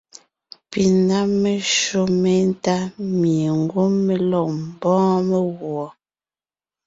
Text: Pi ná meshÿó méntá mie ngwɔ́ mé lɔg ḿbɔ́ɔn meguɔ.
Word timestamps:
Pi 0.69 0.83
ná 1.07 1.19
meshÿó 1.41 2.01
méntá 2.21 2.75
mie 3.19 3.49
ngwɔ́ 3.61 3.85
mé 4.05 4.13
lɔg 4.29 4.47
ḿbɔ́ɔn 4.71 5.17
meguɔ. 5.29 5.85